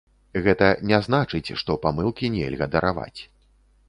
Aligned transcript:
Гэта 0.45 0.69
не 0.91 0.99
значыць, 1.07 1.55
што 1.63 1.75
памылкі 1.83 2.31
нельга 2.37 2.69
дараваць. 2.77 3.21